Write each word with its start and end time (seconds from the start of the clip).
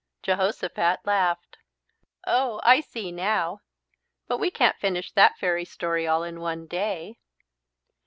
Jehosophat 0.23 1.05
laughed. 1.05 1.59
"Oh! 2.25 2.59
I 2.63 2.79
see 2.81 3.11
now. 3.11 3.59
But 4.27 4.39
we 4.39 4.49
can't 4.49 4.79
finish 4.79 5.11
that 5.11 5.37
fairy 5.37 5.63
story 5.63 6.07
all 6.07 6.23
in 6.23 6.39
one 6.41 6.65
day." 6.65 7.19